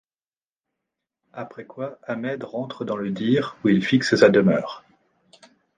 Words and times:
Après 1.31 1.63
quoi, 1.65 1.99
Ahmed 2.07 2.43
rentre 2.43 2.85
dans 2.85 2.97
le 2.97 3.11
Dhir, 3.11 3.55
ou 3.63 3.69
il 3.69 3.85
fixe 3.85 4.15
sa 4.15 4.29
demeure. 4.29 4.83